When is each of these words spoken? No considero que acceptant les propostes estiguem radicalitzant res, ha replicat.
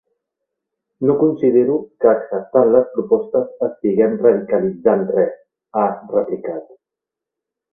No 1.09 1.15
considero 1.23 1.75
que 2.05 2.09
acceptant 2.13 2.71
les 2.77 2.89
propostes 2.95 3.53
estiguem 3.67 4.17
radicalitzant 4.25 5.07
res, 5.13 5.37
ha 5.75 5.85
replicat. 6.19 6.67